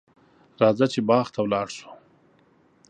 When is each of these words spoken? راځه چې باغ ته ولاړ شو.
راځه 0.61 0.85
چې 0.93 0.99
باغ 1.09 1.27
ته 1.33 1.39
ولاړ 1.45 1.67
شو. 1.77 1.89